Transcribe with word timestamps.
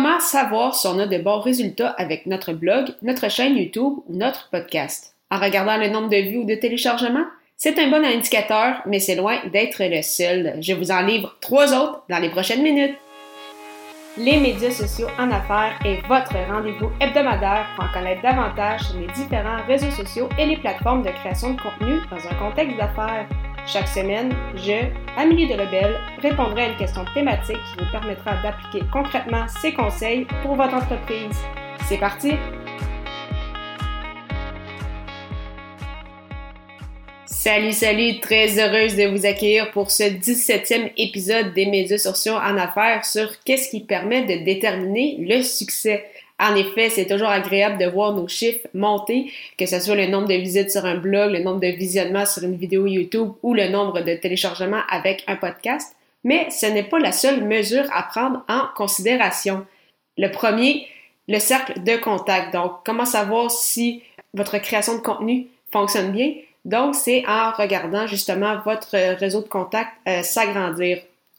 Comment 0.00 0.20
savoir 0.20 0.76
si 0.76 0.86
on 0.86 0.96
a 1.00 1.08
de 1.08 1.18
bons 1.18 1.40
résultats 1.40 1.88
avec 1.88 2.26
notre 2.26 2.52
blog, 2.52 2.90
notre 3.02 3.28
chaîne 3.28 3.56
YouTube 3.56 3.94
ou 4.06 4.14
notre 4.14 4.48
podcast? 4.48 5.16
En 5.28 5.40
regardant 5.40 5.76
le 5.76 5.88
nombre 5.88 6.08
de 6.08 6.18
vues 6.18 6.36
ou 6.36 6.44
de 6.44 6.54
téléchargements? 6.54 7.26
C'est 7.56 7.80
un 7.80 7.90
bon 7.90 8.04
indicateur, 8.04 8.80
mais 8.86 9.00
c'est 9.00 9.16
loin 9.16 9.38
d'être 9.52 9.82
le 9.82 10.00
seul. 10.02 10.54
Je 10.60 10.72
vous 10.72 10.92
en 10.92 11.00
livre 11.00 11.36
trois 11.40 11.74
autres 11.74 12.04
dans 12.08 12.20
les 12.20 12.28
prochaines 12.28 12.62
minutes. 12.62 12.94
Les 14.16 14.36
médias 14.36 14.70
sociaux 14.70 15.08
en 15.18 15.32
affaires 15.32 15.76
est 15.84 16.00
votre 16.06 16.36
rendez-vous 16.48 16.92
hebdomadaire 17.00 17.66
pour 17.74 17.86
en 17.86 17.92
connaître 17.92 18.22
davantage 18.22 18.82
sur 18.82 19.00
les 19.00 19.08
différents 19.08 19.64
réseaux 19.66 19.90
sociaux 19.90 20.28
et 20.38 20.46
les 20.46 20.58
plateformes 20.58 21.02
de 21.02 21.10
création 21.10 21.54
de 21.54 21.60
contenu 21.60 21.98
dans 22.08 22.24
un 22.24 22.34
contexte 22.36 22.76
d'affaires. 22.76 23.26
Chaque 23.70 23.88
semaine, 23.88 24.32
je, 24.56 24.86
Amélie 25.18 25.46
Delebel, 25.46 25.94
répondrai 26.22 26.62
à 26.62 26.68
une 26.70 26.76
question 26.76 27.04
thématique 27.12 27.58
qui 27.58 27.84
vous 27.84 27.90
permettra 27.90 28.32
d'appliquer 28.42 28.82
concrètement 28.90 29.46
ces 29.46 29.74
conseils 29.74 30.26
pour 30.42 30.54
votre 30.54 30.72
entreprise. 30.72 31.36
C'est 31.84 31.98
parti! 31.98 32.32
Salut, 37.50 37.72
salut! 37.72 38.20
Très 38.20 38.60
heureuse 38.60 38.94
de 38.94 39.04
vous 39.04 39.24
accueillir 39.24 39.70
pour 39.70 39.90
ce 39.90 40.02
17e 40.02 40.92
épisode 40.98 41.54
des 41.54 41.64
médias 41.64 41.96
sociaux 41.96 42.34
en 42.34 42.58
affaires 42.58 43.06
sur 43.06 43.42
qu'est-ce 43.42 43.70
qui 43.70 43.80
permet 43.80 44.20
de 44.20 44.44
déterminer 44.44 45.16
le 45.18 45.42
succès. 45.42 46.04
En 46.38 46.54
effet, 46.54 46.90
c'est 46.90 47.06
toujours 47.06 47.30
agréable 47.30 47.78
de 47.78 47.88
voir 47.88 48.12
nos 48.12 48.28
chiffres 48.28 48.68
monter, 48.74 49.32
que 49.56 49.64
ce 49.64 49.80
soit 49.80 49.94
le 49.94 50.08
nombre 50.08 50.28
de 50.28 50.34
visites 50.34 50.70
sur 50.70 50.84
un 50.84 50.96
blog, 50.98 51.32
le 51.32 51.38
nombre 51.38 51.60
de 51.60 51.68
visionnements 51.68 52.26
sur 52.26 52.42
une 52.42 52.56
vidéo 52.56 52.86
YouTube 52.86 53.30
ou 53.42 53.54
le 53.54 53.68
nombre 53.68 54.02
de 54.02 54.14
téléchargements 54.14 54.82
avec 54.90 55.24
un 55.26 55.36
podcast, 55.36 55.96
mais 56.24 56.50
ce 56.50 56.66
n'est 56.66 56.82
pas 56.82 56.98
la 56.98 57.12
seule 57.12 57.44
mesure 57.44 57.88
à 57.94 58.02
prendre 58.02 58.44
en 58.50 58.64
considération. 58.76 59.64
Le 60.18 60.30
premier, 60.30 60.86
le 61.28 61.38
cercle 61.38 61.82
de 61.82 61.96
contact. 61.96 62.52
Donc, 62.52 62.72
comment 62.84 63.06
savoir 63.06 63.50
si 63.50 64.02
votre 64.34 64.58
création 64.58 64.96
de 64.96 65.00
contenu 65.00 65.46
fonctionne 65.72 66.12
bien? 66.12 66.34
Donc, 66.64 66.94
c'est 66.94 67.24
en 67.26 67.52
regardant 67.52 68.06
justement 68.06 68.58
votre 68.64 68.96
réseau 69.16 69.42
de 69.42 69.48
contact 69.48 69.90
euh, 70.06 70.22
s'agrandir 70.22 70.98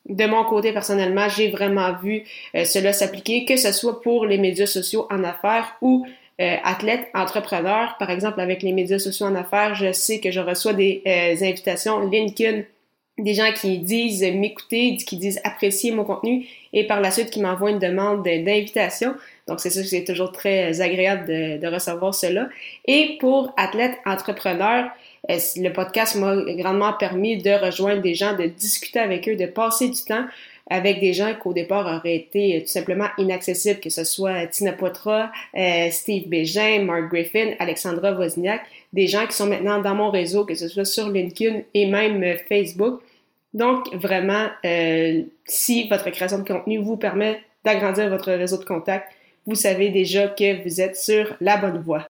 de 0.10 0.26
mon 0.26 0.44
côté, 0.44 0.74
personnellement, 0.74 1.30
j'ai 1.30 1.50
vraiment 1.50 1.94
vu 1.94 2.24
euh, 2.56 2.66
cela 2.66 2.94
s'appliquer, 2.94 3.46
que 3.46 3.58
ce 3.58 3.72
soit 3.72 4.02
pour 4.02 4.26
les 4.26 4.38
médias 4.38 4.66
sociaux 4.66 5.08
en 5.12 5.24
affaires 5.24 5.76
ou 5.82 6.06
euh, 6.42 6.56
athlètes, 6.64 7.08
entrepreneurs. 7.14 7.96
Par 8.00 8.10
exemple, 8.10 8.42
avec 8.42 8.64
les 8.64 8.74
médias 8.74 9.00
sociaux 9.00 9.28
en 9.28 9.36
affaires, 9.36 9.76
je 9.76 9.92
sais 9.92 10.20
que 10.20 10.32
je 10.32 10.40
reçois 10.40 10.74
des 10.74 11.04
euh, 11.06 11.36
invitations 11.46 12.00
LinkedIn, 12.00 12.64
des 13.20 13.34
gens 13.34 13.52
qui 13.54 13.78
disent 13.80 14.24
m'écouter, 14.24 14.96
qui 14.96 15.18
disent 15.18 15.42
apprécier 15.44 15.92
mon 15.92 16.06
contenu 16.06 16.48
et 16.72 16.88
par 16.88 17.02
la 17.02 17.12
suite 17.12 17.30
qui 17.30 17.42
m'envoient 17.42 17.72
une 17.72 17.80
demande 17.80 18.24
d'invitation. 18.24 19.14
Donc, 19.48 19.60
c'est 19.60 19.70
sûr 19.70 19.84
que 19.84 19.90
c'est 19.90 20.06
toujours 20.06 20.32
très 20.32 20.82
agréable 20.82 21.28
de, 21.28 21.58
de 21.58 21.68
recevoir 21.68 22.16
cela. 22.16 22.48
Et 22.86 23.18
pour 23.20 23.54
athlètes, 23.58 23.98
entrepreneurs, 24.06 24.86
euh, 24.86 25.09
le 25.28 25.70
podcast 25.70 26.16
m'a 26.16 26.36
grandement 26.54 26.94
permis 26.94 27.38
de 27.38 27.52
rejoindre 27.52 28.02
des 28.02 28.14
gens, 28.14 28.36
de 28.36 28.46
discuter 28.46 29.00
avec 29.00 29.28
eux, 29.28 29.36
de 29.36 29.46
passer 29.46 29.90
du 29.90 30.04
temps 30.04 30.26
avec 30.70 31.00
des 31.00 31.14
gens 31.14 31.34
qu'au 31.34 31.52
départ 31.52 31.88
auraient 31.88 32.16
été 32.16 32.58
euh, 32.58 32.60
tout 32.62 32.68
simplement 32.68 33.08
inaccessibles, 33.18 33.80
que 33.80 33.90
ce 33.90 34.04
soit 34.04 34.46
Tina 34.48 34.72
Poitras, 34.74 35.32
euh, 35.58 35.90
Steve 35.90 36.28
Bégin, 36.28 36.84
Mark 36.84 37.10
Griffin, 37.10 37.54
Alexandra 37.58 38.12
Wozniak, 38.12 38.62
des 38.94 39.08
gens 39.08 39.26
qui 39.26 39.34
sont 39.34 39.48
maintenant 39.48 39.82
dans 39.82 39.96
mon 39.96 40.12
réseau, 40.12 40.46
que 40.46 40.54
ce 40.54 40.68
soit 40.68 40.86
sur 40.86 41.10
LinkedIn 41.10 41.62
et 41.74 41.88
même 41.88 42.24
Facebook. 42.48 43.02
Donc, 43.56 43.92
vraiment, 43.96 44.48
si 45.46 45.88
votre 45.90 46.12
création 46.12 46.38
de 46.38 46.48
contenu 46.48 46.78
vous 46.78 46.98
permet 46.98 47.42
d'agrandir 47.66 48.08
votre 48.10 48.32
réseau 48.32 48.58
de 48.58 48.66
contacts, 48.66 49.12
vous 49.48 49.56
savez 49.56 49.90
déjà 49.90 50.28
que 50.28 50.62
vous 50.64 50.82
êtes 50.82 50.96
sur 50.96 51.36
la 51.42 51.58
bonne 51.58 51.82
voie. 51.82 52.06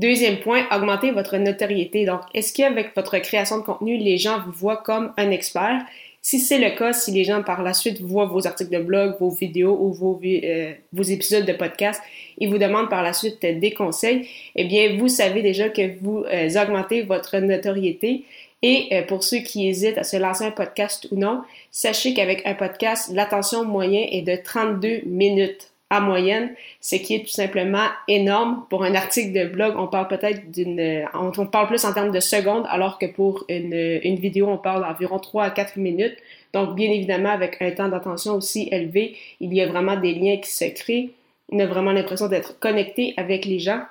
Deuxième 0.00 0.38
point, 0.38 0.64
augmenter 0.74 1.10
votre 1.10 1.36
notoriété. 1.36 2.06
Donc, 2.06 2.22
est-ce 2.32 2.54
qu'avec 2.54 2.96
votre 2.96 3.18
création 3.18 3.58
de 3.58 3.62
contenu, 3.62 3.98
les 3.98 4.16
gens 4.16 4.40
vous 4.46 4.52
voient 4.52 4.78
comme 4.78 5.12
un 5.18 5.30
expert? 5.30 5.82
Si 6.22 6.40
c'est 6.40 6.58
le 6.58 6.70
cas, 6.70 6.94
si 6.94 7.10
les 7.10 7.22
gens 7.22 7.42
par 7.42 7.62
la 7.62 7.74
suite 7.74 8.00
voient 8.00 8.24
vos 8.24 8.46
articles 8.46 8.70
de 8.70 8.82
blog, 8.82 9.16
vos 9.20 9.28
vidéos 9.28 9.76
ou 9.78 9.92
vos, 9.92 10.18
euh, 10.24 10.72
épisodes 11.06 11.44
de 11.44 11.52
podcast 11.52 12.00
et 12.38 12.46
vous 12.46 12.56
demandent 12.56 12.88
par 12.88 13.02
la 13.02 13.12
suite 13.12 13.42
des 13.42 13.74
conseils, 13.74 14.26
eh 14.56 14.64
bien, 14.64 14.96
vous 14.96 15.08
savez 15.08 15.42
déjà 15.42 15.68
que 15.68 15.98
vous 16.00 16.24
euh, 16.32 16.48
augmentez 16.62 17.02
votre 17.02 17.36
notoriété. 17.36 18.24
Et 18.62 18.88
euh, 18.92 19.02
pour 19.02 19.22
ceux 19.22 19.40
qui 19.40 19.68
hésitent 19.68 19.98
à 19.98 20.04
se 20.04 20.16
lancer 20.16 20.44
un 20.44 20.50
podcast 20.50 21.08
ou 21.10 21.16
non, 21.16 21.42
sachez 21.70 22.14
qu'avec 22.14 22.46
un 22.46 22.54
podcast, 22.54 23.10
l'attention 23.12 23.66
moyenne 23.66 24.08
est 24.10 24.22
de 24.22 24.42
32 24.42 25.02
minutes 25.04 25.69
à 25.90 26.00
moyenne, 26.00 26.54
ce 26.80 26.96
qui 26.96 27.16
est 27.16 27.20
tout 27.20 27.32
simplement 27.32 27.86
énorme. 28.06 28.64
Pour 28.70 28.84
un 28.84 28.94
article 28.94 29.32
de 29.32 29.48
blog, 29.48 29.74
on 29.76 29.88
parle 29.88 30.06
peut-être 30.06 30.50
d'une, 30.50 31.04
on, 31.14 31.46
parle 31.46 31.66
plus 31.66 31.84
en 31.84 31.92
termes 31.92 32.12
de 32.12 32.20
secondes, 32.20 32.64
alors 32.70 32.98
que 32.98 33.06
pour 33.06 33.44
une, 33.48 33.74
une 33.74 34.16
vidéo, 34.16 34.48
on 34.48 34.56
parle 34.58 34.82
d'environ 34.82 35.18
3 35.18 35.44
à 35.44 35.50
4 35.50 35.76
minutes. 35.76 36.16
Donc, 36.52 36.76
bien 36.76 36.90
évidemment, 36.90 37.30
avec 37.30 37.60
un 37.60 37.70
temps 37.72 37.88
d'attention 37.88 38.34
aussi 38.34 38.68
élevé, 38.70 39.16
il 39.40 39.52
y 39.52 39.60
a 39.60 39.66
vraiment 39.66 39.96
des 39.96 40.14
liens 40.14 40.36
qui 40.36 40.50
se 40.50 40.64
créent. 40.64 41.10
On 41.52 41.58
a 41.58 41.66
vraiment 41.66 41.92
l'impression 41.92 42.28
d'être 42.28 42.58
connecté 42.60 43.14
avec 43.16 43.44
les 43.44 43.58
gens. 43.58 43.82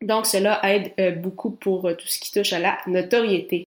Donc, 0.00 0.26
cela 0.26 0.60
aide 0.64 0.92
euh, 0.98 1.10
beaucoup 1.12 1.50
pour 1.50 1.86
euh, 1.86 1.94
tout 1.94 2.06
ce 2.06 2.18
qui 2.18 2.32
touche 2.32 2.52
à 2.52 2.58
la 2.58 2.78
notoriété. 2.86 3.64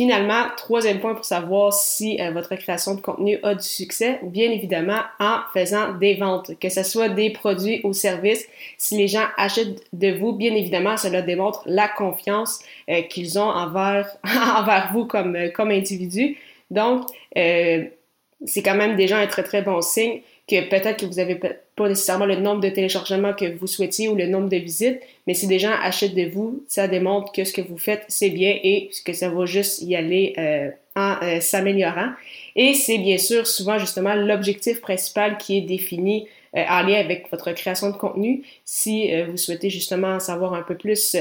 Finalement, 0.00 0.46
troisième 0.56 0.98
point 0.98 1.14
pour 1.14 1.26
savoir 1.26 1.74
si 1.74 2.18
euh, 2.22 2.30
votre 2.30 2.54
création 2.54 2.94
de 2.94 3.02
contenu 3.02 3.38
a 3.42 3.54
du 3.54 3.68
succès, 3.68 4.18
bien 4.22 4.50
évidemment 4.50 5.02
en 5.18 5.40
faisant 5.52 5.92
des 5.92 6.14
ventes, 6.14 6.52
que 6.58 6.70
ce 6.70 6.82
soit 6.84 7.10
des 7.10 7.28
produits 7.28 7.82
ou 7.84 7.92
services. 7.92 8.48
Si 8.78 8.96
les 8.96 9.08
gens 9.08 9.26
achètent 9.36 9.84
de 9.92 10.10
vous, 10.12 10.32
bien 10.32 10.54
évidemment, 10.54 10.96
cela 10.96 11.20
démontre 11.20 11.60
la 11.66 11.86
confiance 11.86 12.60
euh, 12.88 13.02
qu'ils 13.02 13.38
ont 13.38 13.42
envers, 13.42 14.08
vous 14.94 15.04
comme, 15.04 15.36
euh, 15.36 15.50
comme 15.50 15.70
individu. 15.70 16.38
Donc, 16.70 17.04
c'est 17.34 18.62
quand 18.64 18.76
même 18.76 18.96
déjà 18.96 19.18
un 19.18 19.26
très 19.26 19.42
très 19.42 19.60
bon 19.60 19.82
signe 19.82 20.22
que 20.50 20.68
peut-être 20.68 20.98
que 21.00 21.06
vous 21.06 21.14
n'avez 21.14 21.36
pas 21.36 21.88
nécessairement 21.88 22.26
le 22.26 22.36
nombre 22.36 22.60
de 22.60 22.68
téléchargements 22.68 23.32
que 23.32 23.56
vous 23.56 23.68
souhaitiez 23.68 24.08
ou 24.08 24.16
le 24.16 24.26
nombre 24.26 24.48
de 24.48 24.56
visites, 24.56 25.00
mais 25.26 25.34
si 25.34 25.46
des 25.46 25.60
gens 25.60 25.72
achètent 25.80 26.14
de 26.14 26.28
vous, 26.28 26.64
ça 26.66 26.88
démontre 26.88 27.30
que 27.32 27.44
ce 27.44 27.52
que 27.52 27.60
vous 27.60 27.78
faites, 27.78 28.04
c'est 28.08 28.30
bien 28.30 28.58
et 28.62 28.90
que 29.04 29.12
ça 29.12 29.28
va 29.28 29.46
juste 29.46 29.80
y 29.82 29.94
aller 29.94 30.34
euh, 30.38 30.70
en 30.96 31.16
euh, 31.22 31.40
s'améliorant. 31.40 32.10
Et 32.56 32.74
c'est 32.74 32.98
bien 32.98 33.18
sûr 33.18 33.46
souvent 33.46 33.78
justement 33.78 34.14
l'objectif 34.14 34.80
principal 34.80 35.38
qui 35.38 35.58
est 35.58 35.62
défini 35.62 36.26
euh, 36.56 36.64
en 36.68 36.82
lien 36.82 36.98
avec 36.98 37.30
votre 37.30 37.52
création 37.52 37.90
de 37.90 37.96
contenu. 37.96 38.42
Si 38.64 39.10
vous 39.22 39.36
souhaitez 39.36 39.70
justement 39.70 40.18
savoir 40.18 40.54
un 40.54 40.62
peu 40.62 40.76
plus 40.76 41.16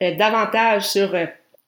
davantage 0.00 0.88
sur 0.88 1.14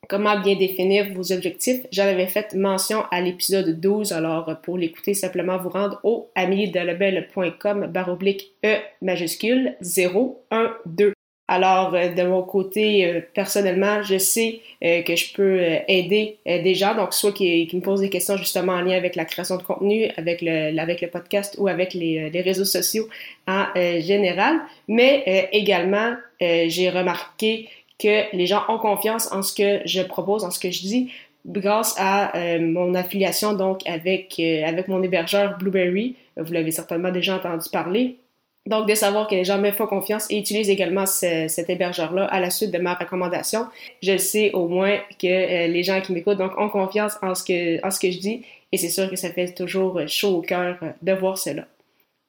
comment 0.08 0.38
bien 0.40 0.56
définir 0.56 1.12
vos 1.14 1.32
objectifs. 1.32 1.86
J'en 1.92 2.04
avais 2.04 2.26
fait 2.26 2.54
mention 2.54 3.04
à 3.10 3.20
l'épisode 3.20 3.80
12, 3.80 4.12
alors 4.12 4.56
pour 4.62 4.78
l'écouter, 4.78 5.14
simplement 5.14 5.58
vous 5.58 5.70
rendre 5.70 6.00
au 6.04 6.30
ameliedelebel.com 6.34 7.86
baroblique 7.86 8.52
E 8.64 8.76
majuscule 9.00 9.76
012. 9.80 11.12
Alors, 11.48 11.94
euh, 11.94 12.08
de 12.08 12.22
mon 12.22 12.42
côté, 12.42 13.04
euh, 13.04 13.20
personnellement, 13.34 14.02
je 14.02 14.16
sais 14.16 14.60
euh, 14.82 15.02
que 15.02 15.16
je 15.16 15.34
peux 15.34 15.60
aider 15.86 16.38
des 16.46 16.74
gens, 16.74 16.94
donc 16.94 17.12
soit 17.12 17.32
qui, 17.32 17.68
me 17.74 17.80
posent 17.80 18.00
des 18.00 18.08
questions 18.08 18.38
justement 18.38 18.72
en 18.72 18.80
lien 18.80 18.96
avec 18.96 19.16
la 19.16 19.26
création 19.26 19.58
de 19.58 19.62
contenu, 19.62 20.08
avec 20.16 20.40
le, 20.40 21.06
podcast 21.08 21.56
ou 21.58 21.68
avec 21.68 21.92
les 21.92 22.30
réseaux 22.42 22.64
sociaux 22.64 23.08
en 23.46 23.66
général, 24.00 24.60
mais 24.88 25.48
également, 25.52 26.14
j'ai 26.40 26.90
remarqué 26.90 27.68
que 27.98 28.34
les 28.36 28.46
gens 28.46 28.62
ont 28.68 28.78
confiance 28.78 29.30
en 29.32 29.42
ce 29.42 29.54
que 29.54 29.80
je 29.86 30.02
propose, 30.02 30.44
en 30.44 30.50
ce 30.50 30.58
que 30.58 30.70
je 30.70 30.80
dis, 30.80 31.12
grâce 31.46 31.94
à 31.98 32.36
euh, 32.36 32.60
mon 32.60 32.94
affiliation 32.94 33.52
donc 33.52 33.80
avec, 33.86 34.36
euh, 34.38 34.64
avec 34.64 34.88
mon 34.88 35.02
hébergeur 35.02 35.58
Blueberry. 35.58 36.16
Vous 36.36 36.52
l'avez 36.52 36.70
certainement 36.70 37.10
déjà 37.10 37.36
entendu 37.36 37.68
parler. 37.70 38.16
Donc, 38.64 38.88
de 38.88 38.94
savoir 38.94 39.26
que 39.26 39.34
les 39.34 39.44
gens 39.44 39.58
me 39.58 39.72
font 39.72 39.88
confiance 39.88 40.30
et 40.30 40.38
utilisent 40.38 40.70
également 40.70 41.04
cet 41.04 41.68
hébergeur-là 41.68 42.26
à 42.26 42.38
la 42.38 42.48
suite 42.48 42.70
de 42.70 42.78
ma 42.78 42.94
recommandation, 42.94 43.66
je 44.02 44.16
sais 44.16 44.52
au 44.52 44.68
moins 44.68 44.98
que 45.20 45.26
euh, 45.26 45.66
les 45.66 45.82
gens 45.82 46.00
qui 46.00 46.12
m'écoutent 46.12 46.38
donc 46.38 46.56
ont 46.58 46.68
confiance 46.68 47.14
en 47.22 47.34
ce 47.34 47.42
que, 47.42 47.84
en 47.84 47.90
ce 47.90 47.98
que 47.98 48.12
je 48.12 48.18
dis 48.18 48.44
et 48.72 48.78
c'est 48.78 48.88
sûr 48.88 49.08
que 49.10 49.16
ça 49.16 49.30
fait 49.30 49.52
toujours 49.52 50.00
chaud 50.08 50.38
au 50.38 50.40
cœur 50.42 50.78
de 51.02 51.12
voir 51.12 51.36
cela. 51.38 51.66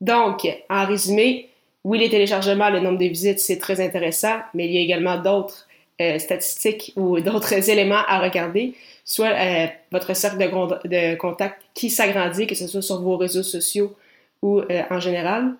Donc, 0.02 0.46
en 0.70 0.86
résumé, 0.86 1.50
oui, 1.84 2.00
les 2.00 2.10
téléchargements, 2.10 2.70
le 2.70 2.80
nombre 2.80 2.98
de 2.98 3.06
visites, 3.06 3.40
c'est 3.40 3.58
très 3.58 3.82
intéressant, 3.82 4.38
mais 4.54 4.66
il 4.66 4.72
y 4.72 4.78
a 4.78 4.82
également 4.82 5.18
d'autres 5.18 5.68
euh, 6.02 6.18
statistiques 6.18 6.94
ou 6.96 7.20
d'autres 7.22 7.70
éléments 7.70 8.04
à 8.08 8.20
regarder, 8.20 8.74
soit 9.04 9.32
euh, 9.32 9.68
votre 9.92 10.16
cercle 10.16 10.38
de, 10.38 11.16
contact 11.16 11.62
qui 11.74 11.90
s'agrandit, 11.90 12.48
que 12.48 12.56
ce 12.56 12.68
soit 12.68 12.82
sur 12.82 13.02
vos 13.02 13.18
réseaux 13.18 13.44
sociaux 13.44 13.96
ou 14.42 14.60
euh, 14.60 14.84
en 14.90 15.00
général, 15.00 15.56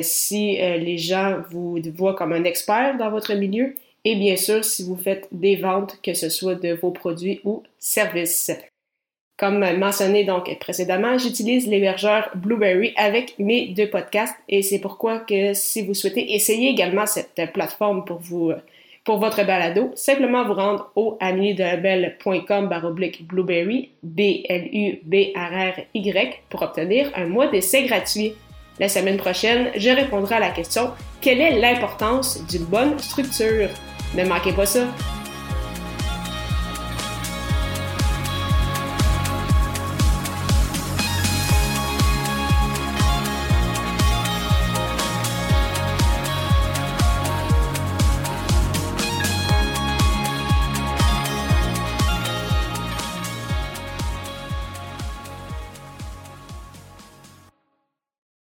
si 0.00 0.56
les 0.56 0.96
gens 0.96 1.42
vous 1.50 1.78
voient 1.94 2.14
comme 2.14 2.32
un 2.32 2.44
expert 2.44 2.96
dans 2.96 3.10
votre 3.10 3.34
milieu, 3.34 3.74
et 4.06 4.16
bien 4.16 4.34
sûr 4.34 4.64
si 4.64 4.82
vous 4.82 4.96
faites 4.96 5.28
des 5.30 5.56
ventes, 5.56 5.98
que 6.02 6.14
ce 6.14 6.30
soit 6.30 6.54
de 6.54 6.72
vos 6.72 6.90
produits 6.90 7.42
ou 7.44 7.62
services. 7.78 8.50
Comme 9.36 9.64
mentionné 9.78 10.22
donc 10.22 10.56
précédemment, 10.60 11.18
j'utilise 11.18 11.66
l'hébergeur 11.66 12.30
Blueberry 12.36 12.92
avec 12.96 13.34
mes 13.40 13.66
deux 13.68 13.90
podcasts 13.90 14.36
et 14.48 14.62
c'est 14.62 14.78
pourquoi 14.78 15.18
que 15.18 15.54
si 15.54 15.84
vous 15.84 15.92
souhaitez 15.92 16.34
essayer 16.34 16.70
également 16.70 17.04
cette 17.06 17.50
plateforme 17.52 18.04
pour 18.04 18.20
votre 19.18 19.44
balado, 19.44 19.90
simplement 19.96 20.44
vous 20.44 20.54
rendre 20.54 20.92
au 20.94 21.18
amiedelabel.com 21.20 22.68
baroblique 22.68 23.26
blueberry, 23.26 23.90
B-L-U-B-R-R-Y, 24.04 25.02
pour 26.48 26.62
obtenir 26.62 27.10
un 27.16 27.26
mois 27.26 27.48
d'essai 27.48 27.82
gratuit. 27.86 28.34
La 28.78 28.88
semaine 28.88 29.16
prochaine, 29.16 29.72
je 29.76 29.90
répondrai 29.90 30.36
à 30.36 30.40
la 30.40 30.50
question 30.50 30.92
Quelle 31.20 31.40
est 31.40 31.58
l'importance 31.58 32.46
d'une 32.46 32.66
bonne 32.66 32.96
structure? 33.00 33.68
Ne 34.16 34.24
manquez 34.24 34.52
pas 34.52 34.66
ça! 34.66 34.86